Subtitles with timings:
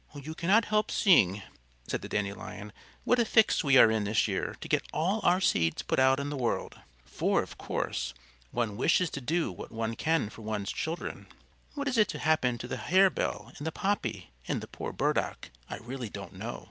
[0.19, 1.43] "You cannot help seeing,"
[1.87, 5.39] said the Dandelion, "what a fix we are in this year to get all our
[5.39, 8.15] seeds put out in the world; for, of course,
[8.49, 11.27] one wishes to do what one can for one's children.
[11.75, 15.77] What is to happen to the Harebell and the Poppy and the poor Burdock I
[15.77, 16.59] really don't know.